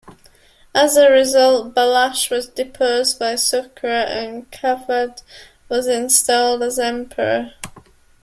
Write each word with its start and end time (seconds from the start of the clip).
As 0.73 0.97
a 0.97 1.11
result, 1.11 1.75
Balash 1.75 2.31
was 2.31 2.47
deposed 2.49 3.19
by 3.19 3.33
Sukhra, 3.35 4.07
and 4.07 4.49
Kavadh 4.49 5.21
was 5.69 5.85
installed 5.85 6.63
as 6.63 6.79
emperor. 6.79 7.53